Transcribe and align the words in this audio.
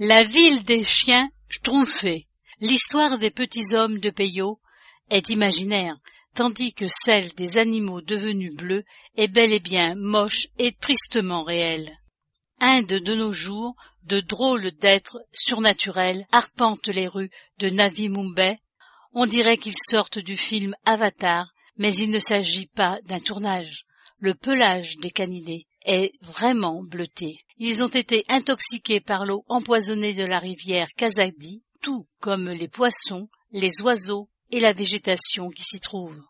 La 0.00 0.24
ville 0.24 0.64
des 0.64 0.82
chiens 0.82 1.30
schtroumpfés. 1.48 2.26
L'histoire 2.58 3.16
des 3.16 3.30
petits 3.30 3.76
hommes 3.76 4.00
de 4.00 4.10
Peyo 4.10 4.58
est 5.08 5.30
imaginaire, 5.30 5.96
tandis 6.34 6.74
que 6.74 6.86
celle 6.88 7.32
des 7.34 7.58
animaux 7.58 8.00
devenus 8.00 8.56
bleus 8.56 8.82
est 9.16 9.28
bel 9.28 9.52
et 9.52 9.60
bien 9.60 9.94
moche 9.94 10.48
et 10.58 10.72
tristement 10.72 11.44
réelle. 11.44 11.96
Un 12.58 12.82
de 12.82 12.98
nos 13.14 13.32
jours, 13.32 13.76
de 14.02 14.18
drôles 14.18 14.72
d'êtres 14.72 15.20
surnaturels 15.32 16.26
arpentent 16.32 16.88
les 16.88 17.06
rues 17.06 17.30
de 17.60 17.70
Navi 17.70 18.08
Mumbai. 18.08 18.58
On 19.12 19.26
dirait 19.26 19.58
qu'ils 19.58 19.78
sortent 19.78 20.18
du 20.18 20.36
film 20.36 20.74
Avatar, 20.84 21.54
mais 21.76 21.94
il 21.94 22.10
ne 22.10 22.18
s'agit 22.18 22.66
pas 22.66 22.98
d'un 23.04 23.20
tournage. 23.20 23.86
Le 24.20 24.34
pelage 24.34 24.96
des 24.96 25.12
canidés 25.12 25.68
est 25.84 26.14
vraiment 26.20 26.82
bleuté. 26.82 27.43
Ils 27.58 27.84
ont 27.84 27.88
été 27.88 28.24
intoxiqués 28.28 29.00
par 29.00 29.24
l'eau 29.24 29.44
empoisonnée 29.48 30.12
de 30.12 30.24
la 30.24 30.38
rivière 30.38 30.88
Kazadi, 30.96 31.62
tout 31.80 32.06
comme 32.18 32.48
les 32.48 32.68
poissons, 32.68 33.28
les 33.52 33.80
oiseaux 33.82 34.28
et 34.50 34.60
la 34.60 34.72
végétation 34.72 35.48
qui 35.50 35.62
s'y 35.62 35.78
trouve. 35.78 36.20